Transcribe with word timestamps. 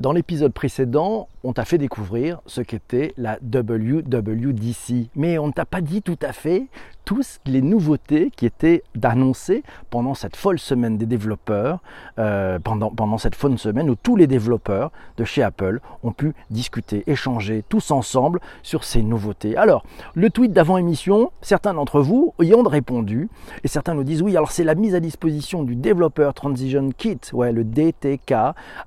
Dans 0.00 0.12
l'épisode 0.12 0.52
précédent, 0.52 1.28
on 1.44 1.52
t'a 1.52 1.64
fait 1.64 1.78
découvrir 1.78 2.40
ce 2.46 2.62
qu'était 2.62 3.12
la 3.18 3.38
WWDC, 3.42 5.10
mais 5.14 5.38
on 5.38 5.48
ne 5.48 5.52
t'a 5.52 5.66
pas 5.66 5.82
dit 5.82 6.02
tout 6.02 6.18
à 6.22 6.32
fait 6.32 6.66
toutes 7.04 7.40
les 7.44 7.60
nouveautés 7.60 8.30
qui 8.34 8.46
étaient 8.46 8.82
annoncées 9.02 9.62
pendant 9.90 10.14
cette 10.14 10.36
folle 10.36 10.58
semaine 10.58 10.96
des 10.96 11.04
développeurs, 11.04 11.80
euh, 12.18 12.58
pendant, 12.58 12.90
pendant 12.90 13.18
cette 13.18 13.34
folle 13.34 13.58
semaine 13.58 13.90
où 13.90 13.94
tous 13.94 14.16
les 14.16 14.26
développeurs 14.26 14.90
de 15.18 15.24
chez 15.24 15.42
Apple 15.42 15.80
ont 16.02 16.12
pu 16.12 16.32
discuter, 16.48 17.04
échanger 17.06 17.62
tous 17.68 17.90
ensemble 17.90 18.40
sur 18.62 18.84
ces 18.84 19.02
nouveautés. 19.02 19.54
Alors, 19.56 19.84
le 20.14 20.30
tweet 20.30 20.52
d'avant-émission, 20.54 21.30
certains 21.42 21.74
d'entre 21.74 22.00
vous 22.00 22.32
y 22.40 22.54
ont 22.54 22.62
répondu, 22.62 23.28
et 23.62 23.68
certains 23.68 23.92
nous 23.92 24.04
disent 24.04 24.22
oui, 24.22 24.36
alors 24.36 24.50
c'est 24.50 24.64
la 24.64 24.74
mise 24.74 24.94
à 24.94 25.00
disposition 25.00 25.62
du 25.62 25.76
Developer 25.76 26.30
Transition 26.34 26.90
Kit, 26.96 27.20
ouais, 27.34 27.52
le 27.52 27.64
DTK, 27.64 28.34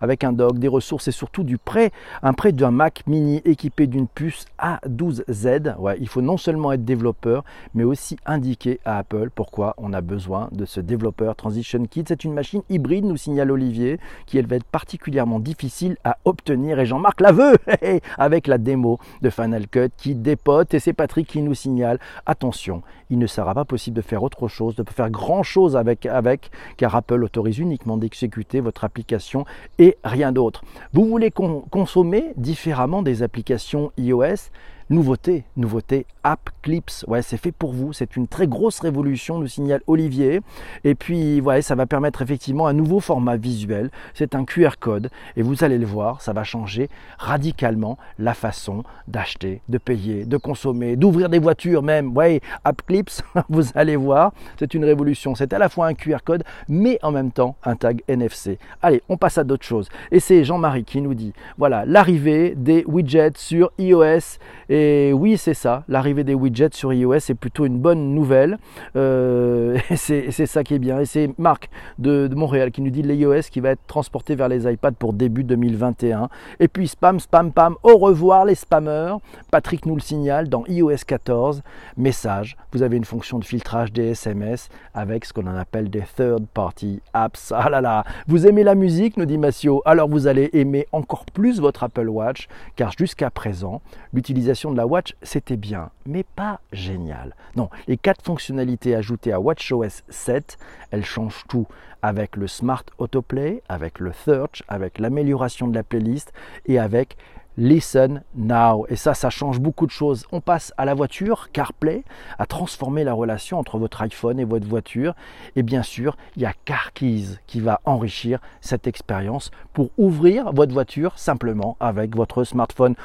avec 0.02 0.24
un 0.24 0.34
doc, 0.34 0.58
des 0.58 0.68
ressources 0.68 1.08
et 1.08 1.12
surtout 1.12 1.44
du 1.44 1.60
prêt, 1.60 1.92
un 2.24 2.34
prêt 2.34 2.47
d'un 2.52 2.72
Mac 2.72 3.04
mini 3.08 3.42
équipé 3.46 3.88
d'une 3.88 4.08
puce 4.08 4.46
A12Z. 4.60 5.78
Ouais, 5.78 5.98
il 6.00 6.08
faut 6.08 6.22
non 6.22 6.38
seulement 6.38 6.72
être 6.72 6.86
développeur, 6.86 7.44
mais 7.74 7.84
aussi 7.84 8.18
indiquer 8.26 8.80
à 8.86 8.98
Apple 9.00 9.30
pourquoi 9.34 9.74
on 9.78 9.94
a 9.94 10.02
besoin 10.02 10.50
de 10.52 10.66
ce 10.66 10.80
développeur 10.80 11.36
Transition 11.36 11.84
Kit. 11.86 12.06
C'est 12.08 12.24
une 12.24 12.34
machine 12.34 12.62
hybride, 12.70 13.06
nous 13.06 13.18
signale 13.18 13.52
Olivier, 13.52 14.00
qui 14.26 14.38
elle 14.38 14.48
va 14.48 14.56
être 14.56 14.64
particulièrement 14.66 15.40
difficile 15.40 15.98
à 16.04 16.18
obtenir. 16.26 16.80
Et 16.80 16.86
Jean-Marc 16.86 17.22
la 17.22 17.32
veut 17.32 17.58
avec 18.18 18.48
la 18.48 18.58
démo 18.58 19.00
de 19.22 19.30
Final 19.30 19.68
Cut 19.68 19.90
qui 19.98 20.16
dépote. 20.16 20.74
Et 20.74 20.80
c'est 20.80 20.94
Patrick 20.94 21.28
qui 21.28 21.42
nous 21.42 21.54
signale 21.54 22.00
attention, 22.26 22.84
il 23.10 23.20
ne 23.20 23.28
sera 23.28 23.54
pas 23.54 23.66
possible 23.66 23.96
de 23.96 24.02
faire 24.02 24.24
autre 24.24 24.48
chose, 24.48 24.76
de 24.76 24.84
faire 24.90 25.10
grand 25.10 25.44
chose 25.44 25.76
avec, 25.76 26.06
avec 26.06 26.52
car 26.78 26.96
Apple 26.96 27.24
autorise 27.24 27.60
uniquement 27.60 27.98
d'exécuter 27.98 28.60
votre 28.60 28.84
application 28.84 29.46
et 29.80 29.98
rien 30.04 30.32
d'autre. 30.32 30.64
Vous 30.94 31.06
voulez 31.06 31.32
consommer 31.32 32.34
différemment 32.38 33.02
des 33.02 33.24
applications 33.24 33.92
iOS 33.98 34.52
Nouveauté, 34.90 35.44
nouveauté, 35.58 36.06
App 36.24 36.50
Clips. 36.62 37.04
Ouais, 37.08 37.22
c'est 37.22 37.36
fait 37.36 37.52
pour 37.52 37.74
vous. 37.74 37.92
C'est 37.92 38.16
une 38.16 38.26
très 38.26 38.48
grosse 38.48 38.80
révolution, 38.80 39.38
nous 39.38 39.48
signale 39.48 39.82
Olivier. 39.86 40.40
Et 40.86 40.96
puis, 40.96 41.42
ouais, 41.42 41.62
ça 41.62 41.76
va 41.76 41.86
permettre 41.86 42.22
effectivement 42.22 42.68
un 42.68 42.74
nouveau 42.74 43.02
format 43.02 43.36
visuel. 43.36 43.92
C'est 44.14 44.34
un 44.34 44.46
QR 44.46 44.80
code. 44.80 45.10
Et 45.36 45.42
vous 45.42 45.66
allez 45.66 45.78
le 45.78 45.86
voir, 45.86 46.22
ça 46.22 46.32
va 46.32 46.46
changer 46.46 46.90
radicalement 47.18 47.98
la 48.18 48.34
façon 48.34 48.84
d'acheter, 49.10 49.62
de 49.68 49.78
payer, 49.78 50.24
de 50.24 50.38
consommer, 50.38 50.96
d'ouvrir 50.96 51.28
des 51.28 51.40
voitures 51.40 51.84
même. 51.84 52.16
Ouais, 52.16 52.40
App 52.64 52.82
Clips, 52.86 53.22
vous 53.50 53.66
allez 53.76 53.98
voir, 53.98 54.32
c'est 54.58 54.74
une 54.74 54.86
révolution. 54.86 55.36
C'est 55.36 55.52
à 55.52 55.60
la 55.60 55.68
fois 55.68 55.88
un 55.88 55.96
QR 55.96 56.20
code, 56.24 56.46
mais 56.70 56.98
en 57.02 57.12
même 57.12 57.32
temps 57.32 57.58
un 57.66 57.76
tag 57.76 58.04
NFC. 58.08 58.58
Allez, 58.82 59.04
on 59.10 59.18
passe 59.18 59.38
à 59.38 59.44
d'autres 59.44 59.66
choses. 59.66 59.90
Et 60.12 60.22
c'est 60.22 60.46
Jean-Marie 60.46 60.86
qui 60.86 61.02
nous 61.02 61.14
dit, 61.14 61.34
voilà, 61.58 61.84
l'arrivée 61.86 62.54
des 62.56 62.86
widgets 62.88 63.34
sur 63.36 63.72
iOS 63.78 64.38
et 64.78 65.12
oui, 65.12 65.38
c'est 65.38 65.56
ça. 65.56 65.84
L'arrivée 65.88 66.24
des 66.24 66.36
widgets 66.36 66.74
sur 66.74 66.94
iOS 66.94 67.16
est 67.16 67.34
plutôt 67.34 67.66
une 67.66 67.80
bonne 67.80 68.14
nouvelle. 68.14 68.60
Euh, 68.96 69.80
c'est 69.96 70.32
ça 70.32 70.64
qui 70.64 70.76
est 70.76 70.80
bien. 70.80 71.00
Et 71.00 71.06
c'est 71.06 71.32
Marc 71.40 71.70
de, 71.98 72.30
Montréal 72.36 72.72
qui 72.72 72.82
nous 72.82 72.92
dit 72.92 73.02
l'iOS 73.02 73.50
qui 73.50 73.60
va 73.60 73.72
être 73.72 73.88
transporté 73.88 74.36
vers 74.36 74.48
les 74.48 74.72
iPads 74.72 74.92
pour 74.92 75.14
début 75.14 75.44
2021. 75.44 76.30
Et 76.60 76.68
puis 76.68 76.88
spam, 76.88 77.20
spam, 77.20 77.52
pam. 77.52 77.76
Au 77.82 77.98
revoir 77.98 78.46
les 78.46 78.54
spammers. 78.54 79.16
Patrick 79.50 79.88
nous 79.88 79.96
le 79.96 80.02
signale 80.02 80.48
dans 80.48 80.64
iOS 80.68 81.06
14. 81.08 81.64
Message. 81.98 82.56
Vous 82.72 82.84
avez 82.84 82.98
une 82.98 83.06
fonction 83.06 83.40
de 83.40 83.46
filtrage 83.46 83.92
des 83.92 84.10
SMS 84.10 84.70
avec 84.94 85.26
ce 85.26 85.34
qu'on 85.34 85.48
appelle 85.48 85.90
des 85.90 86.04
third 86.16 86.46
party 86.54 87.02
apps. 87.14 87.52
Ah 87.56 87.70
là 87.70 87.82
là. 87.82 88.04
Vous 88.28 88.46
aimez 88.46 88.64
la 88.64 88.76
musique, 88.76 89.18
nous 89.18 89.26
dit 89.26 89.40
Massio. 89.40 89.82
Alors 89.86 90.08
vous 90.08 90.28
allez 90.28 90.52
aimer 90.54 90.86
encore 90.92 91.26
plus 91.26 91.60
votre 91.60 91.84
Apple 91.84 92.10
Watch 92.10 92.48
car 92.76 92.92
jusqu'à 92.96 93.32
présent, 93.32 93.82
l'utilisation 94.14 94.67
de 94.72 94.78
la 94.78 94.88
Watch, 94.88 95.16
c'était 95.22 95.58
bien, 95.58 95.90
mais 96.06 96.24
pas 96.24 96.60
génial. 96.72 97.36
Non, 97.56 97.70
les 97.88 97.98
quatre 97.98 98.24
fonctionnalités 98.24 98.96
ajoutées 98.96 99.34
à 99.34 99.40
WatchOS 99.40 100.04
7, 100.10 100.58
elles 100.92 101.06
changent 101.06 101.46
tout 101.48 101.68
avec 102.02 102.36
le 102.36 102.48
Smart 102.48 102.84
Autoplay, 102.98 103.62
avec 103.70 104.00
le 104.00 104.14
Search, 104.14 104.64
avec 104.68 105.00
l'amélioration 105.00 105.68
de 105.68 105.76
la 105.76 105.84
playlist 105.84 106.32
et 106.66 106.80
avec 106.80 107.18
Listen 107.58 108.22
Now. 108.36 108.86
Et 108.88 108.96
ça, 108.96 109.16
ça 109.16 109.32
change 109.32 109.60
beaucoup 109.60 109.88
de 109.88 109.92
choses. 109.92 110.26
On 110.32 110.42
passe 110.42 110.74
à 110.78 110.86
la 110.86 110.94
voiture, 110.94 111.52
CarPlay, 111.52 112.04
à 112.38 112.46
transformer 112.46 113.04
la 113.04 113.14
relation 113.14 113.58
entre 113.58 113.80
votre 113.80 114.02
iPhone 114.04 114.40
et 114.40 114.46
votre 114.46 114.68
voiture. 114.68 115.16
Et 115.56 115.64
bien 115.64 115.82
sûr, 115.82 116.18
il 116.36 116.44
y 116.44 116.46
a 116.46 116.54
CarKeys 116.66 117.40
qui 117.48 117.60
va 117.60 117.82
enrichir 117.86 118.40
cette 118.62 118.86
expérience 118.86 119.50
pour 119.74 119.90
ouvrir 119.98 120.54
votre 120.54 120.74
voiture 120.74 121.18
simplement 121.18 121.78
avec 121.80 122.16
votre 122.16 122.44
smartphone. 122.44 122.96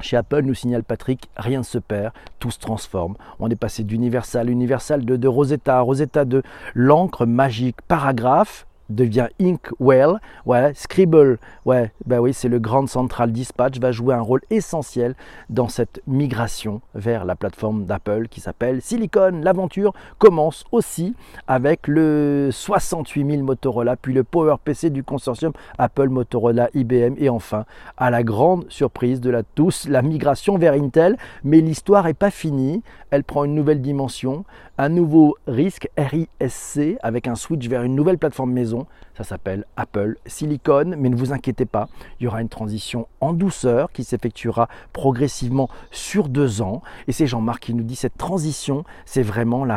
Chez 0.00 0.16
Apple, 0.16 0.42
nous 0.42 0.54
signale 0.54 0.82
Patrick, 0.82 1.28
rien 1.36 1.58
ne 1.60 1.64
se 1.64 1.78
perd, 1.78 2.12
tout 2.38 2.50
se 2.50 2.58
transforme. 2.58 3.16
On 3.38 3.50
est 3.50 3.56
passé 3.56 3.84
d'Universal, 3.84 4.50
Universal 4.50 5.04
de, 5.04 5.28
Rosetta, 5.28 5.80
Rosetta 5.80 6.24
de 6.24 6.42
l'encre 6.74 7.26
magique, 7.26 7.76
paragraphe, 7.86 8.66
devient 8.90 9.28
Inkwell. 9.40 10.20
Ouais, 10.46 10.72
Scribble, 10.74 11.38
ouais, 11.64 11.92
bah 12.06 12.20
oui, 12.20 12.34
c'est 12.34 12.48
le 12.48 12.58
Grand 12.58 12.86
Central 12.88 13.32
Dispatch, 13.32 13.78
va 13.78 13.92
jouer 13.92 14.14
un 14.14 14.20
rôle 14.20 14.42
essentiel 14.50 15.14
dans 15.48 15.68
cette 15.68 16.02
migration 16.06 16.80
vers 16.94 17.24
la 17.24 17.36
plateforme 17.36 17.84
d'Apple 17.86 18.28
qui 18.28 18.40
s'appelle 18.40 18.82
Silicon. 18.82 19.40
L'aventure 19.42 19.94
commence 20.18 20.64
aussi 20.72 21.14
avec 21.46 21.86
le 21.88 22.50
68000 22.52 23.42
Motorola, 23.42 23.96
puis 23.96 24.12
le 24.12 24.24
PowerPC 24.24 24.90
du 24.90 25.04
consortium 25.04 25.52
Apple, 25.78 26.08
Motorola, 26.08 26.68
IBM, 26.74 27.14
et 27.18 27.28
enfin, 27.28 27.64
à 27.96 28.10
la 28.10 28.22
grande 28.22 28.66
surprise 28.68 29.20
de 29.20 29.30
la 29.30 29.42
tous, 29.42 29.88
la 29.88 30.02
migration 30.02 30.58
vers 30.58 30.74
Intel. 30.74 31.16
Mais 31.44 31.60
l'histoire 31.60 32.04
n'est 32.04 32.14
pas 32.14 32.30
finie, 32.30 32.82
elle 33.10 33.24
prend 33.24 33.44
une 33.44 33.54
nouvelle 33.54 33.80
dimension, 33.80 34.44
un 34.78 34.88
nouveau 34.88 35.36
risque 35.46 35.88
RISC 35.96 36.98
avec 37.02 37.26
un 37.26 37.34
switch 37.34 37.68
vers 37.68 37.82
une 37.82 37.94
nouvelle 37.94 38.18
plateforme 38.18 38.52
maison 38.52 38.79
ça 39.16 39.24
s'appelle 39.24 39.64
Apple 39.76 40.16
Silicon, 40.26 40.94
mais 40.96 41.08
ne 41.08 41.16
vous 41.16 41.32
inquiétez 41.32 41.66
pas, 41.66 41.88
il 42.18 42.24
y 42.24 42.26
aura 42.26 42.40
une 42.40 42.48
transition 42.48 43.06
en 43.20 43.32
douceur 43.32 43.92
qui 43.92 44.04
s'effectuera 44.04 44.68
progressivement 44.92 45.68
sur 45.90 46.28
deux 46.28 46.62
ans. 46.62 46.82
Et 47.06 47.12
c'est 47.12 47.26
Jean-Marc 47.26 47.64
qui 47.64 47.74
nous 47.74 47.82
dit 47.82 47.96
cette 47.96 48.16
transition, 48.16 48.84
c'est 49.04 49.22
vraiment 49.22 49.64
la, 49.64 49.76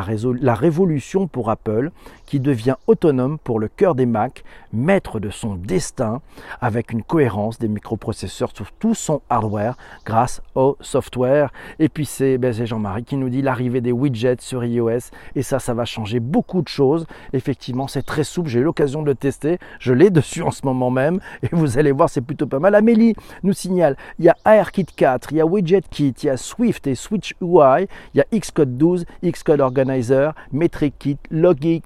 révolution 0.54 1.26
pour 1.26 1.50
Apple 1.50 1.90
qui 2.26 2.40
devient 2.40 2.76
autonome 2.86 3.38
pour 3.38 3.58
le 3.58 3.68
cœur 3.68 3.94
des 3.94 4.06
Mac, 4.06 4.44
maître 4.72 5.20
de 5.20 5.30
son 5.30 5.54
destin 5.54 6.20
avec 6.60 6.92
une 6.92 7.02
cohérence 7.02 7.58
des 7.58 7.68
microprocesseurs 7.68 8.50
sur 8.54 8.72
tout 8.72 8.94
son 8.94 9.22
hardware 9.28 9.76
grâce 10.04 10.42
au 10.54 10.76
software. 10.80 11.52
Et 11.78 11.88
puis 11.88 12.06
c'est 12.06 12.38
ben 12.38 12.52
Jean-Marie 12.52 13.04
qui 13.04 13.16
nous 13.16 13.28
dit 13.28 13.42
l'arrivée 13.42 13.80
des 13.80 13.92
widgets 13.92 14.40
sur 14.40 14.64
iOS 14.64 15.10
et 15.34 15.42
ça, 15.42 15.58
ça 15.58 15.74
va 15.74 15.84
changer 15.84 16.20
beaucoup 16.20 16.62
de 16.62 16.68
choses. 16.68 17.06
Effectivement, 17.32 17.88
c'est 17.88 18.02
très 18.02 18.24
souple. 18.24 18.48
J'ai 18.48 18.60
eu 18.60 18.64
l'occasion 18.64 19.02
de 19.02 19.06
le 19.06 19.14
tester. 19.14 19.58
Je 19.78 19.92
l'ai 19.92 20.10
dessus 20.14 20.42
en 20.42 20.50
ce 20.50 20.64
moment 20.64 20.90
même 20.90 21.20
et 21.42 21.48
vous 21.52 21.78
allez 21.78 21.92
voir, 21.92 22.08
c'est 22.08 22.20
plutôt 22.20 22.46
pas 22.46 22.58
mal. 22.58 22.74
Amélie 22.74 23.14
nous 23.42 23.52
signale 23.52 23.96
il 24.18 24.24
y 24.24 24.28
a 24.28 24.36
AirKit 24.44 24.86
4, 24.86 25.32
il 25.32 25.38
y 25.38 25.40
a 25.40 25.46
WidgetKit, 25.46 26.14
il 26.22 26.26
y 26.26 26.30
a 26.30 26.36
Swift 26.36 26.86
et 26.86 26.94
Switch 26.94 27.34
UI, 27.40 27.86
il 28.14 28.18
y 28.18 28.20
a 28.20 28.26
Xcode 28.32 28.76
12, 28.76 29.04
Xcode 29.24 29.60
Organizer, 29.60 30.34
Metric 30.52 30.94
Kit, 30.98 31.18
Logic 31.30 31.84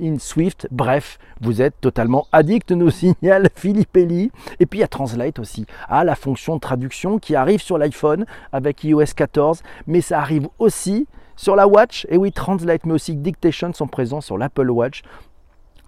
in 0.00 0.18
Swift. 0.18 0.68
Bref, 0.70 1.18
vous 1.40 1.62
êtes 1.62 1.80
totalement 1.80 2.26
addict, 2.32 2.70
nous 2.72 2.90
signale 2.90 3.48
Philippe 3.54 3.96
Eli. 3.96 4.30
Et 4.60 4.66
puis 4.66 4.78
il 4.78 4.82
y 4.82 4.84
a 4.84 4.88
Translate 4.88 5.38
aussi. 5.38 5.66
Ah, 5.88 6.04
la 6.04 6.14
fonction 6.14 6.56
de 6.56 6.60
traduction 6.60 7.18
qui 7.18 7.34
arrive 7.34 7.60
sur 7.60 7.78
l'iPhone 7.78 8.26
avec 8.52 8.84
iOS 8.84 9.14
14, 9.16 9.62
mais 9.86 10.00
ça 10.00 10.20
arrive 10.20 10.48
aussi 10.58 11.06
sur 11.36 11.56
la 11.56 11.66
Watch. 11.66 12.06
Et 12.10 12.16
oui, 12.16 12.32
Translate 12.32 12.84
mais 12.86 12.94
aussi 12.94 13.14
Dictation 13.14 13.72
sont 13.72 13.86
présents 13.86 14.20
sur 14.20 14.38
l'Apple 14.38 14.70
Watch 14.70 15.02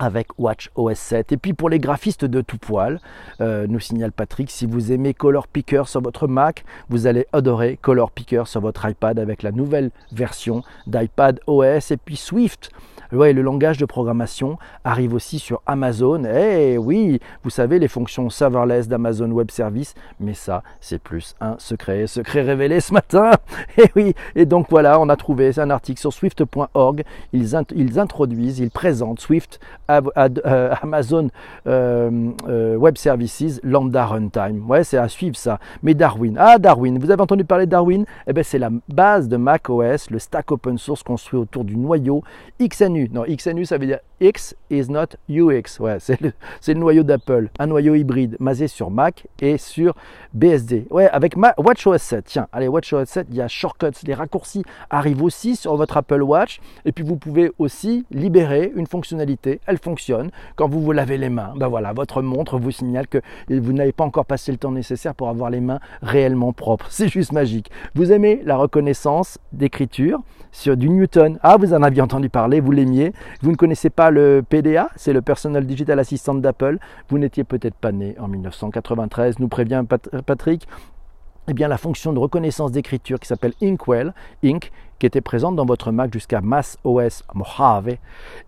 avec 0.01 0.29
Watch 0.39 0.71
OS 0.75 0.99
7. 0.99 1.33
Et 1.33 1.37
puis 1.37 1.53
pour 1.53 1.69
les 1.69 1.79
graphistes 1.79 2.25
de 2.25 2.41
tout 2.41 2.57
poil, 2.57 3.01
euh, 3.41 3.67
nous 3.69 3.79
signale 3.79 4.13
Patrick, 4.13 4.51
si 4.51 4.67
vous 4.67 4.91
aimez 4.91 5.15
Color 5.15 5.47
Picker 5.47 5.83
sur 5.87 6.01
votre 6.01 6.27
Mac, 6.27 6.65
vous 6.89 7.07
allez 7.07 7.27
adorer 7.33 7.79
Color 7.81 8.11
Picker 8.11 8.45
sur 8.47 8.63
votre 8.63 8.89
iPad 8.89 9.19
avec 9.19 9.43
la 9.43 9.53
nouvelle 9.53 9.91
version 10.11 10.63
d'iPad 10.87 11.39
OS. 11.47 11.91
Et 11.91 11.99
puis 11.99 12.17
Swift, 12.17 12.71
Ouais, 13.13 13.33
le 13.33 13.43
langage 13.43 13.77
de 13.77 13.87
programmation 13.87 14.57
arrive 14.85 15.15
aussi 15.15 15.41
sur 15.41 15.63
Amazon. 15.67 16.23
Eh 16.25 16.79
oui, 16.79 17.19
vous 17.43 17.51
savez, 17.51 17.81
les 17.81 17.89
fonctions 17.89 18.31
serverless 18.31 18.87
d'Amazon 18.87 19.33
Web 19.33 19.51
Service, 19.51 19.95
mais 20.21 20.33
ça, 20.33 20.63
c'est 20.81 21.01
plus 21.03 21.35
un 21.41 21.57
secret, 21.59 22.07
secret 22.07 22.43
révélé 22.43 22.81
ce 22.81 22.93
matin. 22.93 23.33
Eh 23.79 23.89
oui, 23.97 24.15
et 24.35 24.47
donc 24.47 24.67
voilà, 24.69 25.01
on 25.01 25.09
a 25.09 25.17
trouvé 25.17 25.59
un 25.59 25.71
article 25.71 26.01
sur 26.01 26.13
swift.org. 26.13 27.05
Ils, 27.33 27.57
ils, 27.75 27.99
introduisent, 27.99 28.59
ils 28.59 28.71
présentent 28.71 29.21
Swift 29.21 29.61
euh, 29.91 30.75
Amazon 30.83 31.29
euh, 31.67 32.31
euh, 32.49 32.77
Web 32.77 32.97
Services 32.97 33.61
Lambda 33.63 34.07
Runtime. 34.07 34.69
Ouais, 34.69 34.85
c'est 34.85 34.99
à 34.99 35.09
suivre 35.09 35.37
ça. 35.37 35.59
Mais 35.83 35.95
Darwin, 35.95 36.37
ah 36.39 36.59
Darwin, 36.59 36.99
vous 36.99 37.11
avez 37.11 37.23
entendu 37.23 37.45
parler 37.45 37.67
de 37.67 37.71
Darwin? 37.71 38.05
Eh 38.27 38.33
bien, 38.33 38.43
c'est 38.43 38.59
la 38.59 38.71
base 38.89 39.29
de 39.29 39.37
macOS, 39.37 40.11
le 40.11 40.19
stack 40.19 40.53
open 40.53 40.79
source 40.79 41.03
construit 41.03 41.39
autour 41.39 41.65
du 41.65 41.77
noyau 41.77 42.23
XNU 42.61 43.00
non, 43.09 43.25
XNU, 43.25 43.65
ça 43.65 43.79
veut 43.79 43.87
dire 43.87 44.01
X 44.21 44.55
is 44.71 44.91
not 44.91 45.17
UX. 45.29 45.81
Ouais, 45.81 45.97
c'est 45.99 46.21
le, 46.21 46.33
le, 46.67 46.75
noyau 46.75 47.03
d'Apple, 47.03 47.49
un 47.59 47.67
noyau 47.67 47.95
hybride 47.95 48.37
basé 48.39 48.69
sur 48.69 48.91
Mac 48.91 49.27
et 49.41 49.57
sur 49.57 49.95
BSD. 50.35 50.87
Ouais, 50.91 51.09
avec 51.09 51.37
WatchOS 51.37 51.99
7. 51.99 52.25
Tiens, 52.27 52.47
allez, 52.53 52.69
WatchOS 52.69 53.07
7, 53.07 53.27
il 53.31 53.37
y 53.37 53.41
a 53.41 53.49
shortcuts, 53.49 54.05
les 54.07 54.15
raccourcis 54.15 54.63
arrivent 54.91 55.23
aussi 55.23 55.57
sur 55.57 55.77
votre 55.77 55.97
Apple 55.97 56.23
Watch. 56.23 56.61
Et 56.85 56.93
puis 56.93 57.03
vous 57.03 57.17
pouvez 57.17 57.51
aussi 57.59 58.05
libérer 58.11 58.71
une 58.77 58.87
fonctionnalité. 58.87 59.61
Elle 59.67 59.79
fonctionne 59.79 60.31
quand 60.57 60.69
vous 60.69 60.81
vous 60.81 60.93
lavez 60.93 61.17
les 61.17 61.31
mains. 61.31 61.55
Ben 61.57 61.69
voilà, 61.69 61.93
votre 61.93 62.23
montre 62.23 62.59
vous 62.59 62.71
signale 62.71 63.09
que 63.09 63.19
vous 63.49 63.73
n'avez 63.73 63.93
pas 63.93 64.05
encore 64.05 64.27
passé 64.27 64.53
le 64.53 64.59
temps 64.59 64.73
nécessaire 64.73 65.15
pour 65.15 65.29
avoir 65.29 65.51
les 65.51 65.61
mains 65.61 65.81
réellement 66.03 66.53
propres. 66.53 66.87
C'est 66.91 67.09
juste 67.09 67.33
magique. 67.33 67.71
Vous 67.95 68.13
aimez 68.13 68.43
la 68.45 68.57
reconnaissance 68.57 69.39
d'écriture 69.53 70.21
sur 70.53 70.77
du 70.77 70.89
Newton. 70.89 71.39
Ah, 71.43 71.57
vous 71.57 71.73
en 71.75 71.83
aviez 71.83 72.03
entendu 72.03 72.29
parler, 72.29 72.61
vous 72.61 72.73
l'aimiez. 72.73 73.13
Vous 73.43 73.51
ne 73.51 73.57
connaissez 73.57 73.91
pas 73.91 74.10
le 74.11 74.43
PDA, 74.49 74.91
c'est 74.97 75.13
le 75.13 75.23
Personal 75.23 75.67
Digital 75.67 75.99
Assistant 75.99 76.35
d'Apple. 76.35 76.79
Vous 77.09 77.19
n'étiez 77.19 77.45
peut-être 77.45 77.75
pas 77.75 77.93
né 77.93 78.17
en 78.19 78.29
1993, 78.29 79.39
nous 79.39 79.49
prévient 79.49 79.85
Patrick. 80.27 80.67
Eh 81.49 81.53
bien, 81.53 81.69
la 81.69 81.79
fonction 81.79 82.13
de 82.13 82.19
reconnaissance 82.19 82.71
d'écriture 82.71 83.19
qui 83.19 83.27
s'appelle 83.27 83.55
Inkwell, 83.63 84.15
Ink, 84.45 84.71
qui 85.01 85.07
était 85.07 85.23
présente 85.23 85.57
dans 85.57 85.65
votre 85.65 85.91
Mac 85.91 86.13
jusqu'à 86.13 86.41
Mass 86.43 86.79
OS 86.85 87.25
Mojave, 87.35 87.89
et 87.89 87.99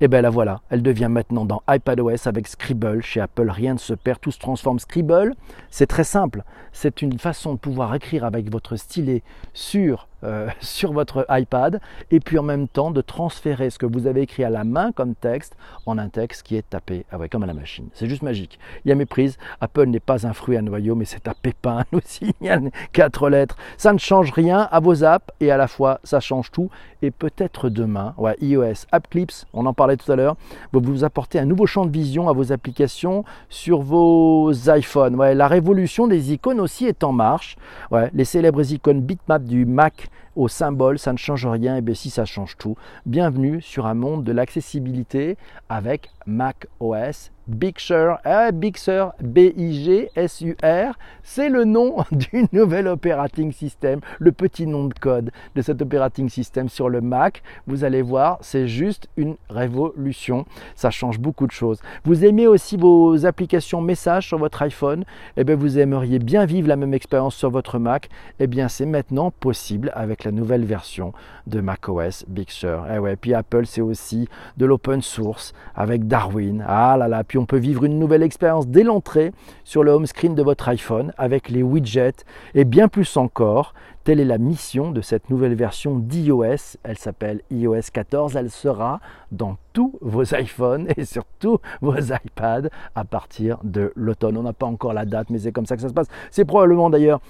eh 0.02 0.08
bien 0.08 0.20
la 0.20 0.30
voilà, 0.30 0.60
elle 0.70 0.82
devient 0.82 1.08
maintenant 1.10 1.44
dans 1.44 1.62
iPadOS 1.68 2.28
avec 2.28 2.46
Scribble. 2.46 3.02
Chez 3.02 3.20
Apple, 3.20 3.50
rien 3.50 3.72
ne 3.72 3.78
se 3.78 3.94
perd, 3.94 4.20
tout 4.20 4.30
se 4.30 4.38
transforme. 4.38 4.78
Scribble, 4.78 5.34
c'est 5.70 5.86
très 5.86 6.04
simple, 6.04 6.44
c'est 6.72 7.02
une 7.02 7.18
façon 7.18 7.54
de 7.54 7.58
pouvoir 7.58 7.94
écrire 7.94 8.24
avec 8.24 8.50
votre 8.50 8.76
stylet 8.76 9.22
sur 9.54 10.08
euh, 10.24 10.48
sur 10.60 10.92
votre 10.92 11.26
iPad 11.30 11.80
et 12.10 12.20
puis 12.20 12.38
en 12.38 12.42
même 12.42 12.68
temps 12.68 12.90
de 12.90 13.00
transférer 13.00 13.70
ce 13.70 13.78
que 13.78 13.86
vous 13.86 14.06
avez 14.06 14.22
écrit 14.22 14.44
à 14.44 14.50
la 14.50 14.62
main 14.62 14.92
comme 14.92 15.14
texte 15.14 15.56
en 15.84 15.98
un 15.98 16.08
texte 16.08 16.44
qui 16.44 16.56
est 16.56 16.68
tapé 16.68 17.04
ah 17.10 17.18
ouais, 17.18 17.28
comme 17.28 17.42
à 17.42 17.46
la 17.46 17.54
machine. 17.54 17.88
C'est 17.92 18.08
juste 18.08 18.22
magique. 18.22 18.58
Il 18.84 18.88
y 18.88 18.92
a 18.92 18.94
méprise. 18.94 19.36
Apple 19.60 19.86
n'est 19.86 20.00
pas 20.00 20.26
un 20.26 20.32
fruit 20.32 20.56
à 20.56 20.62
noyau, 20.62 20.94
mais 20.94 21.04
c'est 21.04 21.26
un 21.26 21.34
pépin. 21.40 21.84
Nous 21.92 22.00
signale 22.04 22.70
quatre 22.92 23.28
lettres. 23.28 23.56
Ça 23.76 23.92
ne 23.92 23.98
change 23.98 24.32
rien 24.32 24.68
à 24.70 24.80
vos 24.80 25.04
apps 25.04 25.26
et 25.40 25.50
à 25.50 25.56
la 25.56 25.66
fois 25.66 26.00
ça 26.04 26.20
change 26.20 26.41
tout. 26.50 26.70
Et 27.00 27.10
peut-être 27.10 27.68
demain, 27.68 28.14
ouais, 28.18 28.36
iOS, 28.40 28.86
App 28.92 29.08
Clips, 29.08 29.46
on 29.52 29.66
en 29.66 29.72
parlait 29.72 29.96
tout 29.96 30.10
à 30.12 30.16
l'heure, 30.16 30.36
vous 30.82 31.04
apporter 31.04 31.38
un 31.38 31.44
nouveau 31.44 31.66
champ 31.66 31.86
de 31.86 31.90
vision 31.90 32.28
à 32.28 32.32
vos 32.32 32.52
applications 32.52 33.24
sur 33.48 33.80
vos 33.80 34.52
iPhones. 34.52 35.14
Ouais, 35.16 35.34
la 35.34 35.48
révolution 35.48 36.06
des 36.06 36.32
icônes 36.32 36.60
aussi 36.60 36.86
est 36.86 37.04
en 37.04 37.12
marche. 37.12 37.56
Ouais, 37.90 38.10
les 38.12 38.24
célèbres 38.24 38.72
icônes 38.72 39.00
bitmap 39.00 39.44
du 39.44 39.64
Mac 39.64 40.08
au 40.34 40.48
symbole, 40.48 40.98
ça 40.98 41.12
ne 41.12 41.18
change 41.18 41.46
rien, 41.46 41.76
et 41.76 41.82
bien 41.82 41.94
si 41.94 42.10
ça 42.10 42.24
change 42.24 42.56
tout. 42.56 42.76
Bienvenue 43.04 43.60
sur 43.60 43.86
un 43.86 43.94
monde 43.94 44.24
de 44.24 44.32
l'accessibilité 44.32 45.36
avec 45.68 46.10
Mac 46.26 46.66
OS 46.80 47.30
Big 47.48 47.80
Sur, 47.80 48.18
eh, 48.24 48.52
Big 48.52 48.76
Sur, 48.76 49.14
B-I-G-S-U-R, 49.20 50.94
c'est 51.24 51.48
le 51.48 51.64
nom 51.64 51.96
du 52.12 52.46
nouvel 52.52 52.86
operating 52.86 53.50
system, 53.50 54.00
le 54.20 54.30
petit 54.30 54.64
nom 54.64 54.84
de 54.84 54.94
code 54.94 55.32
de 55.56 55.62
cet 55.62 55.82
operating 55.82 56.28
system 56.28 56.68
sur 56.68 56.88
le 56.88 57.00
Mac. 57.00 57.42
Vous 57.66 57.82
allez 57.82 58.02
voir, 58.02 58.38
c'est 58.42 58.68
juste 58.68 59.08
une 59.16 59.34
révolution. 59.50 60.46
Ça 60.76 60.90
change 60.90 61.18
beaucoup 61.18 61.48
de 61.48 61.52
choses. 61.52 61.80
Vous 62.04 62.24
aimez 62.24 62.46
aussi 62.46 62.76
vos 62.76 63.26
applications 63.26 63.80
messages 63.80 64.28
sur 64.28 64.38
votre 64.38 64.62
iPhone? 64.62 65.04
Eh 65.36 65.42
bien, 65.42 65.56
vous 65.56 65.80
aimeriez 65.80 66.20
bien 66.20 66.44
vivre 66.44 66.68
la 66.68 66.76
même 66.76 66.94
expérience 66.94 67.34
sur 67.34 67.50
votre 67.50 67.80
Mac 67.80 68.08
Eh 68.38 68.46
bien, 68.46 68.68
c'est 68.68 68.86
maintenant 68.86 69.32
possible 69.32 69.90
avec 69.96 70.22
la 70.22 70.30
nouvelle 70.30 70.64
version 70.64 71.12
de 71.48 71.60
macOS 71.60 72.24
Big 72.28 72.50
Sur. 72.50 72.86
Eh 72.92 72.98
ouais, 73.00 73.16
puis 73.16 73.34
Apple, 73.34 73.66
c'est 73.66 73.80
aussi 73.80 74.28
de 74.58 74.66
l'open 74.66 75.02
source 75.02 75.54
avec 75.74 76.06
Darwin. 76.06 76.64
Ah 76.68 76.96
là 76.96 77.08
là, 77.08 77.24
puis 77.32 77.38
on 77.38 77.46
peut 77.46 77.56
vivre 77.56 77.84
une 77.84 77.98
nouvelle 77.98 78.22
expérience 78.22 78.68
dès 78.68 78.82
l'entrée 78.82 79.32
sur 79.64 79.82
le 79.84 79.90
home 79.90 80.04
screen 80.04 80.34
de 80.34 80.42
votre 80.42 80.68
iPhone 80.68 81.14
avec 81.16 81.48
les 81.48 81.62
widgets 81.62 82.26
et 82.54 82.66
bien 82.66 82.88
plus 82.88 83.16
encore. 83.16 83.72
Telle 84.04 84.20
est 84.20 84.26
la 84.26 84.36
mission 84.36 84.90
de 84.90 85.00
cette 85.00 85.30
nouvelle 85.30 85.54
version 85.54 85.96
d'iOS. 85.96 86.76
Elle 86.82 86.98
s'appelle 86.98 87.40
iOS 87.50 87.88
14. 87.90 88.36
Elle 88.36 88.50
sera 88.50 89.00
dans 89.30 89.56
tous 89.72 89.94
vos 90.02 90.24
iPhones 90.24 90.88
et 90.98 91.06
sur 91.06 91.24
tous 91.38 91.58
vos 91.80 91.96
iPads 91.96 92.68
à 92.94 93.04
partir 93.06 93.56
de 93.64 93.94
l'automne. 93.96 94.36
On 94.36 94.42
n'a 94.42 94.52
pas 94.52 94.66
encore 94.66 94.92
la 94.92 95.06
date, 95.06 95.30
mais 95.30 95.38
c'est 95.38 95.52
comme 95.52 95.64
ça 95.64 95.76
que 95.76 95.80
ça 95.80 95.88
se 95.88 95.94
passe. 95.94 96.08
C'est 96.30 96.44
probablement 96.44 96.90
d'ailleurs 96.90 97.20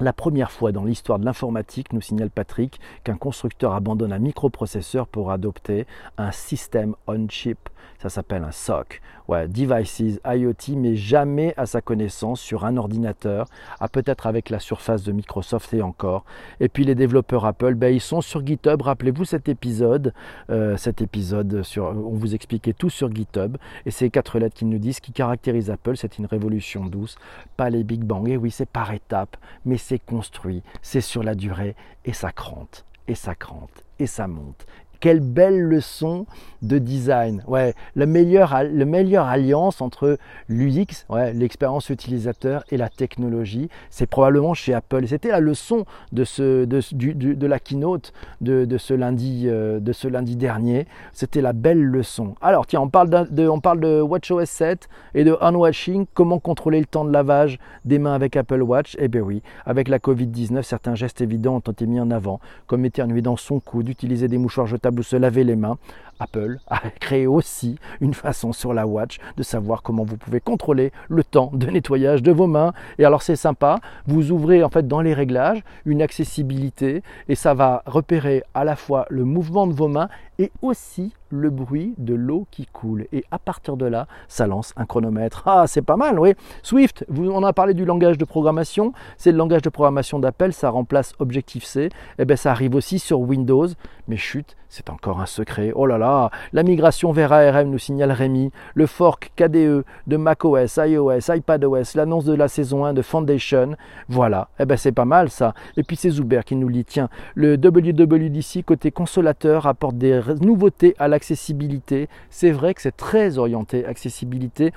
la 0.00 0.12
première 0.12 0.50
fois 0.50 0.72
dans 0.72 0.84
l'histoire 0.84 1.18
de 1.18 1.24
l'informatique, 1.24 1.92
nous 1.92 2.00
signale 2.00 2.30
Patrick, 2.30 2.80
qu'un 3.04 3.16
constructeur 3.16 3.72
abandonne 3.72 4.12
un 4.12 4.18
microprocesseur 4.18 5.06
pour 5.06 5.30
adopter 5.30 5.86
un 6.18 6.32
système 6.32 6.94
on-chip. 7.06 7.68
Ça 7.98 8.10
s'appelle 8.10 8.44
un 8.44 8.52
SOC. 8.52 9.00
Devices 9.28 10.20
IoT, 10.24 10.76
mais 10.76 10.94
jamais 10.94 11.52
à 11.56 11.66
sa 11.66 11.80
connaissance 11.80 12.40
sur 12.40 12.64
un 12.64 12.76
ordinateur, 12.76 13.48
à 13.80 13.88
peut-être 13.88 14.26
avec 14.26 14.50
la 14.50 14.60
surface 14.60 15.02
de 15.02 15.12
Microsoft 15.12 15.72
et 15.74 15.82
encore. 15.82 16.24
Et 16.60 16.68
puis 16.68 16.84
les 16.84 16.94
développeurs 16.94 17.44
Apple, 17.44 17.74
ben, 17.74 17.92
ils 17.92 18.00
sont 18.00 18.20
sur 18.20 18.46
GitHub. 18.46 18.82
Rappelez-vous 18.82 19.24
cet 19.24 19.48
épisode, 19.48 20.12
euh, 20.50 20.76
cet 20.76 21.00
épisode 21.00 21.62
sur, 21.62 21.86
on 21.86 22.14
vous 22.14 22.34
expliquait 22.34 22.72
tout 22.72 22.90
sur 22.90 23.12
GitHub. 23.12 23.56
Et 23.84 23.90
ces 23.90 24.10
quatre 24.10 24.38
lettres 24.38 24.56
qui 24.56 24.64
nous 24.64 24.78
disent 24.78 25.00
qui 25.00 25.12
caractérise 25.12 25.70
Apple, 25.70 25.96
c'est 25.96 26.18
une 26.18 26.26
révolution 26.26 26.84
douce, 26.86 27.16
pas 27.56 27.70
les 27.70 27.82
Big 27.82 28.04
Bang. 28.04 28.28
Et 28.28 28.36
oui, 28.36 28.50
c'est 28.50 28.68
par 28.68 28.92
étapes, 28.92 29.36
mais 29.64 29.78
c'est 29.88 30.00
construit, 30.00 30.64
c'est 30.82 31.00
sur 31.00 31.22
la 31.22 31.36
durée, 31.36 31.76
et 32.04 32.12
ça 32.12 32.32
crante, 32.32 32.84
et 33.06 33.14
ça 33.14 33.36
crante, 33.36 33.84
et 34.00 34.08
ça 34.08 34.26
monte, 34.26 34.66
quelle 35.00 35.20
belle 35.20 35.60
leçon 35.60 36.26
de 36.62 36.78
design. 36.78 37.42
Ouais, 37.46 37.74
le 37.94 38.06
meilleur, 38.06 38.54
le 38.64 38.84
meilleur 38.84 39.26
alliance 39.26 39.80
entre 39.80 40.18
l'UX, 40.48 41.04
ouais, 41.08 41.32
l'expérience 41.32 41.90
utilisateur 41.90 42.64
et 42.70 42.76
la 42.76 42.88
technologie, 42.88 43.68
c'est 43.90 44.06
probablement 44.06 44.54
chez 44.54 44.74
Apple. 44.74 45.06
C'était 45.06 45.28
la 45.28 45.40
leçon 45.40 45.84
de, 46.12 46.24
ce, 46.24 46.64
de, 46.64 47.46
la 47.46 47.58
keynote 47.58 48.12
de, 48.40 48.78
ce 48.78 48.94
lundi, 48.94 49.44
euh, 49.46 49.80
de 49.80 49.92
ce 49.92 50.08
lundi 50.08 50.36
dernier. 50.36 50.86
C'était 51.12 51.40
la 51.40 51.52
belle 51.52 51.82
leçon. 51.82 52.34
Alors 52.40 52.66
tiens, 52.66 52.80
on 52.80 52.88
parle 52.88 53.10
de, 53.30 53.48
on 53.48 53.60
parle 53.60 53.80
de 53.80 54.00
WatchOS 54.00 54.46
7 54.46 54.88
et 55.14 55.24
de 55.24 55.36
handwashing. 55.40 56.06
Comment 56.14 56.38
contrôler 56.38 56.80
le 56.80 56.86
temps 56.86 57.04
de 57.04 57.12
lavage 57.12 57.58
des 57.84 57.98
mains 57.98 58.14
avec 58.14 58.36
Apple 58.36 58.62
Watch? 58.62 58.96
Eh 58.98 59.08
bien 59.08 59.20
oui, 59.20 59.42
avec 59.64 59.88
la 59.88 59.98
Covid-19, 59.98 60.62
certains 60.62 60.94
gestes 60.94 61.20
évidents 61.20 61.56
ont 61.56 61.70
été 61.70 61.86
mis 61.86 62.00
en 62.00 62.10
avant, 62.10 62.40
comme 62.66 62.84
éternuer 62.84 63.22
dans 63.22 63.36
son 63.36 63.60
cou, 63.60 63.82
d'utiliser 63.82 64.28
des 64.28 64.38
mouchoirs 64.38 64.66
jetables 64.66 64.85
ou 64.98 65.02
se 65.02 65.16
laver 65.16 65.44
les 65.44 65.56
mains, 65.56 65.78
Apple 66.20 66.58
a 66.68 66.90
créé 67.00 67.26
aussi 67.26 67.76
une 68.00 68.14
façon 68.14 68.52
sur 68.52 68.74
la 68.74 68.86
watch 68.86 69.18
de 69.36 69.42
savoir 69.42 69.82
comment 69.82 70.04
vous 70.04 70.16
pouvez 70.16 70.40
contrôler 70.40 70.92
le 71.08 71.24
temps 71.24 71.50
de 71.52 71.66
nettoyage 71.66 72.22
de 72.22 72.32
vos 72.32 72.46
mains. 72.46 72.72
Et 72.98 73.04
alors 73.04 73.22
c'est 73.22 73.36
sympa, 73.36 73.78
vous 74.06 74.30
ouvrez 74.30 74.62
en 74.62 74.68
fait 74.68 74.86
dans 74.86 75.00
les 75.00 75.14
réglages 75.14 75.62
une 75.84 76.02
accessibilité 76.02 77.02
et 77.28 77.34
ça 77.34 77.54
va 77.54 77.82
repérer 77.86 78.42
à 78.54 78.64
la 78.64 78.76
fois 78.76 79.06
le 79.10 79.24
mouvement 79.24 79.66
de 79.66 79.72
vos 79.72 79.88
mains 79.88 80.08
et 80.38 80.50
aussi 80.62 81.12
le 81.30 81.50
bruit 81.50 81.94
de 81.98 82.14
l'eau 82.14 82.46
qui 82.50 82.66
coule. 82.66 83.06
Et 83.12 83.24
à 83.30 83.38
partir 83.38 83.76
de 83.76 83.86
là, 83.86 84.06
ça 84.28 84.46
lance 84.46 84.72
un 84.76 84.86
chronomètre. 84.86 85.42
Ah, 85.46 85.64
c'est 85.66 85.82
pas 85.82 85.96
mal, 85.96 86.18
oui. 86.18 86.34
Swift, 86.62 87.04
on 87.16 87.42
a 87.42 87.52
parlé 87.52 87.74
du 87.74 87.84
langage 87.84 88.18
de 88.18 88.24
programmation. 88.24 88.92
C'est 89.16 89.32
le 89.32 89.38
langage 89.38 89.62
de 89.62 89.70
programmation 89.70 90.18
d'Apple, 90.18 90.52
ça 90.52 90.70
remplace 90.70 91.14
Objective-C. 91.18 91.84
Et 91.84 91.90
eh 92.18 92.24
bien, 92.24 92.36
ça 92.36 92.50
arrive 92.50 92.74
aussi 92.74 92.98
sur 92.98 93.20
Windows. 93.20 93.66
Mais 94.08 94.16
chut, 94.16 94.56
c'est 94.68 94.90
encore 94.90 95.20
un 95.20 95.26
secret. 95.26 95.72
Oh 95.74 95.86
là 95.86 95.98
là, 95.98 96.05
la 96.52 96.62
migration 96.62 97.12
vers 97.12 97.32
ARM 97.32 97.70
nous 97.70 97.78
signale 97.78 98.12
Rémi. 98.12 98.50
Le 98.74 98.86
fork 98.86 99.32
KDE 99.36 99.84
de 100.06 100.16
macOS, 100.16 100.78
iOS, 100.82 101.32
iPadOS, 101.32 101.94
l'annonce 101.94 102.24
de 102.24 102.34
la 102.34 102.48
saison 102.48 102.84
1 102.84 102.94
de 102.94 103.02
Foundation. 103.02 103.76
Voilà, 104.08 104.48
eh 104.58 104.64
ben 104.64 104.76
c'est 104.76 104.92
pas 104.92 105.04
mal 105.04 105.30
ça. 105.30 105.54
Et 105.76 105.82
puis 105.82 105.96
c'est 105.96 106.10
Zuber 106.10 106.42
qui 106.44 106.56
nous 106.56 106.68
lit. 106.68 106.84
Tiens, 106.84 107.08
le 107.34 107.54
WWDC 107.54 108.64
côté 108.64 108.90
consolateur 108.90 109.66
apporte 109.66 109.96
des 109.98 110.20
nouveautés 110.40 110.94
à 110.98 111.08
l'accessibilité. 111.08 112.08
C'est 112.30 112.50
vrai 112.50 112.74
que 112.74 112.82
c'est 112.82 112.96
très 112.96 113.38
orienté 113.38 113.84
accessibilité. 113.84 114.72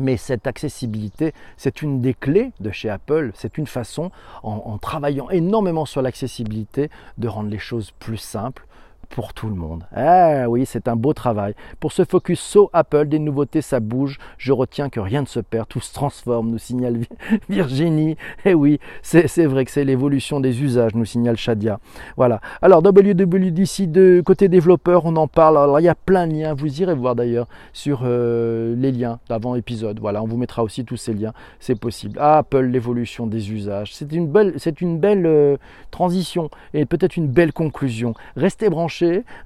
Mais 0.00 0.16
cette 0.16 0.48
accessibilité, 0.48 1.32
c'est 1.56 1.80
une 1.80 2.00
des 2.00 2.14
clés 2.14 2.50
de 2.58 2.72
chez 2.72 2.90
Apple. 2.90 3.30
C'est 3.34 3.58
une 3.58 3.68
façon, 3.68 4.10
en, 4.42 4.76
travaillant 4.78 5.30
énormément 5.30 5.84
sur 5.84 6.02
l'accessibilité, 6.02 6.90
de 7.16 7.28
rendre 7.28 7.48
les 7.48 7.60
choses 7.60 7.92
plus 8.00 8.16
simples, 8.16 8.66
pour 9.04 9.34
tout 9.34 9.48
le 9.48 9.54
monde. 9.54 9.84
Ah 9.94 10.48
oui, 10.48 10.66
c'est 10.66 10.88
un 10.88 10.96
beau 10.96 11.12
travail. 11.12 11.54
Pour 11.80 11.92
ce 11.92 12.04
focus 12.04 12.40
so 12.40 12.70
Apple, 12.72 13.08
des 13.08 13.18
nouveautés, 13.18 13.62
ça 13.62 13.80
bouge. 13.80 14.18
Je 14.38 14.52
retiens 14.52 14.88
que 14.88 15.00
rien 15.00 15.22
ne 15.22 15.26
se 15.26 15.40
perd, 15.40 15.68
tout 15.68 15.80
se 15.80 15.92
transforme, 15.92 16.50
nous 16.50 16.58
signale 16.58 17.00
Virginie. 17.48 18.16
Eh 18.44 18.54
oui, 18.54 18.78
c'est 19.02 19.46
vrai 19.46 19.64
que 19.64 19.70
c'est 19.70 19.84
l'évolution 19.84 20.40
des 20.40 20.62
usages, 20.62 20.94
nous 20.94 21.04
signale 21.04 21.36
Shadia. 21.36 21.78
Voilà. 22.16 22.40
Alors 22.62 22.82
WWDC 22.82 23.90
de 23.90 24.22
côté 24.24 24.48
développeur, 24.48 25.04
on 25.04 25.16
en 25.16 25.28
parle. 25.28 25.58
Alors 25.58 25.80
il 25.80 25.84
y 25.84 25.88
a 25.88 25.94
plein 25.94 26.26
de 26.26 26.34
liens. 26.34 26.54
Vous 26.54 26.80
irez 26.80 26.94
voir 26.94 27.14
d'ailleurs 27.14 27.46
sur 27.72 28.02
euh, 28.04 28.74
les 28.76 28.92
liens 28.92 29.18
d'avant 29.28 29.54
épisode. 29.54 30.00
Voilà, 30.00 30.22
on 30.22 30.26
vous 30.26 30.36
mettra 30.36 30.62
aussi 30.62 30.84
tous 30.84 30.96
ces 30.96 31.14
liens. 31.14 31.32
C'est 31.60 31.78
possible. 31.78 32.18
Ah, 32.20 32.38
Apple, 32.38 32.64
l'évolution 32.64 33.26
des 33.26 33.52
usages. 33.52 33.94
C'est 33.94 34.12
une 34.12 34.28
belle, 34.28 34.54
une 34.80 34.98
belle 34.98 35.26
euh, 35.26 35.56
transition 35.90 36.50
et 36.72 36.86
peut-être 36.86 37.16
une 37.16 37.28
belle 37.28 37.52
conclusion. 37.52 38.14
Restez 38.36 38.68
branchés 38.68 38.93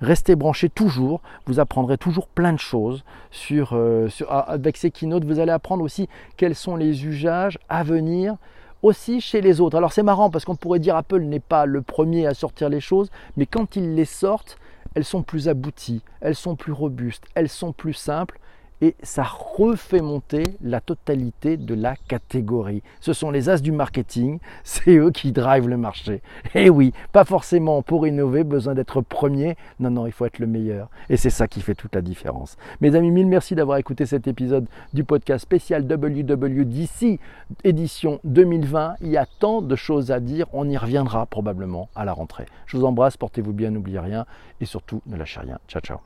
restez 0.01 0.37
branchés 0.37 0.69
toujours. 0.69 1.21
Vous 1.47 1.61
apprendrez 1.61 1.99
toujours 1.99 2.27
plein 2.29 2.53
de 2.53 2.59
choses 2.59 3.05
sur, 3.31 3.71
euh, 3.73 4.09
avec 4.29 4.77
ces 4.77 4.91
keynotes. 4.91 5.25
Vous 5.25 5.39
allez 5.39 5.53
apprendre 5.53 5.85
aussi 5.85 6.09
quels 6.37 6.55
sont 6.55 6.77
les 6.77 7.05
usages 7.05 7.59
à 7.69 7.83
venir 7.83 8.37
aussi 8.83 9.21
chez 9.21 9.41
les 9.41 9.61
autres. 9.61 9.77
Alors 9.77 9.93
c'est 9.93 10.03
marrant 10.03 10.31
parce 10.31 10.45
qu'on 10.45 10.57
pourrait 10.57 10.79
dire 10.79 10.97
Apple 10.97 11.23
n'est 11.23 11.41
pas 11.41 11.67
le 11.67 11.83
premier 11.83 12.27
à 12.27 12.35
sortir 12.35 12.69
les 12.69 12.81
choses, 12.81 13.11
mais 13.37 13.47
quand 13.47 13.77
ils 13.77 13.95
les 13.95 14.05
sortent, 14.05 14.59
elles 14.95 15.05
sont 15.05 15.23
plus 15.23 15.49
abouties, 15.49 16.03
elles 16.21 16.35
sont 16.35 16.57
plus 16.57 16.73
robustes, 16.73 17.25
elles 17.35 17.49
sont 17.49 17.73
plus 17.73 17.95
simples 17.95 18.39
et 18.81 18.95
ça 19.03 19.25
refait 19.25 20.01
monter 20.01 20.43
la 20.63 20.81
totalité 20.81 21.57
de 21.57 21.75
la 21.75 21.97
catégorie. 21.97 22.83
Ce 23.01 23.13
sont 23.13 23.31
les 23.31 23.49
as 23.49 23.61
du 23.61 23.73
marketing, 23.73 24.39
c'est 24.65 24.97
eux 24.97 25.11
qui 25.11 25.33
drivent 25.33 25.69
le 25.69 25.77
marché. 25.77 26.23
Et 26.55 26.71
oui, 26.71 26.93
pas 27.13 27.25
forcément 27.25 27.83
pour 27.83 28.07
innover, 28.07 28.45
besoin 28.45 28.75
d'être 28.75 29.01
premier, 29.01 29.57
non, 29.81 29.91
non, 29.91 30.07
il 30.07 30.13
faut 30.13 30.27
être 30.27 30.39
le 30.39 30.47
meilleur. 30.47 30.89
Et 31.09 31.17
c'est 31.17 31.31
ça 31.31 31.49
qui 31.49 31.61
fait 31.61 31.75
toute 31.75 31.95
la 31.95 32.03
différence. 32.03 32.57
Mes 32.81 32.95
amis, 32.95 33.11
mille 33.11 33.27
merci 33.27 33.55
d'avoir 33.55 33.79
écouté 33.79 34.07
cet 34.07 34.27
épisode 34.29 34.67
du 34.93 35.05
podcast 35.05 35.43
spécial 35.43 35.83
WWDC 35.83 37.19
édition 37.65 38.21
2020. 38.25 38.95
Il 39.01 39.09
y 39.09 39.17
a 39.17 39.27
tant 39.27 39.63
de 39.63 39.77
choses 39.77 40.11
à 40.11 40.21
dire, 40.21 40.47
on 40.53 40.69
y 40.69 40.77
reviendra 40.77 41.27
probablement 41.27 41.89
à 41.95 42.05
la 42.05 42.13
rentrée. 42.13 42.47
Je 42.67 42.77
vous 42.77 42.85
embrasse, 42.85 43.17
portez-vous 43.17 43.53
bien, 43.53 43.71
n'oubliez 43.71 44.01
rien 44.01 44.27
et 44.61 44.65
surtout 44.65 45.03
ne 45.07 45.17
lâchez 45.17 45.41
rien. 45.41 45.59
Ciao, 45.69 45.81
ciao. 45.81 45.99